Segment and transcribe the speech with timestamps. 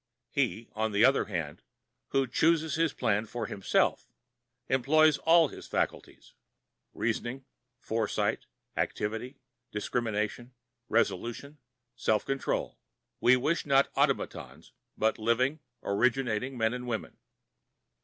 [0.31, 1.61] He, on the other hand,
[2.07, 4.07] who chooses his plan for himself,
[4.67, 7.45] employs all his faculties—reasoning,
[7.77, 9.37] foresight, activity,
[9.71, 10.55] discrimination,
[10.89, 11.59] resolution,
[11.95, 12.79] self control.
[13.19, 17.17] We wish not automatons, but living, originating men and women.